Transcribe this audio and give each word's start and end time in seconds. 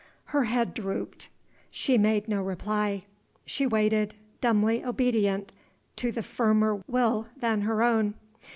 _Her 0.31 0.45
head 0.45 0.73
drooped; 0.73 1.29
she 1.69 1.95
made 1.95 2.27
no 2.27 2.41
reply; 2.41 3.03
she 3.45 3.67
waited, 3.67 4.15
dumbly 4.41 4.83
obedient 4.83 5.53
to 5.97 6.11
the 6.11 6.23
firmer 6.23 6.83
will 6.87 7.27
than 7.37 7.61
her 7.61 7.83
own. 7.83 8.15